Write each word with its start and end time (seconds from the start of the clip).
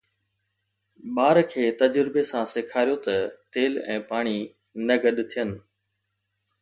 ٻار 1.15 1.37
کي 1.51 1.65
تجربي 1.81 2.23
سان 2.31 2.43
سيکاريو 2.53 2.97
ته 3.05 3.15
تيل 3.53 3.73
۽ 3.97 3.97
پاڻي 4.09 4.37
نه 4.87 4.95
گڏ 5.03 5.17
ٿين 5.31 5.49